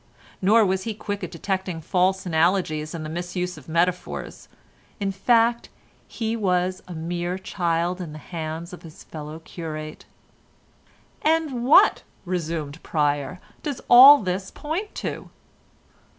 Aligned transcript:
Nor 0.41 0.65
was 0.65 0.81
he 0.81 0.95
quick 0.95 1.23
at 1.23 1.29
detecting 1.29 1.79
false 1.79 2.25
analogies 2.25 2.95
and 2.95 3.05
the 3.05 3.07
misuse 3.09 3.55
of 3.55 3.69
metaphors; 3.69 4.47
in 4.99 5.11
fact 5.11 5.69
he 6.07 6.35
was 6.35 6.81
a 6.87 6.95
mere 6.95 7.37
child 7.37 8.01
in 8.01 8.11
the 8.11 8.17
hands 8.17 8.73
of 8.73 8.81
his 8.81 9.03
fellow 9.03 9.37
curate. 9.37 10.05
"And 11.21 11.63
what," 11.63 12.01
resumed 12.25 12.81
Pryer, 12.81 13.39
"does 13.61 13.79
all 13.91 14.23
this 14.23 14.49
point 14.49 14.95
to? 14.95 15.29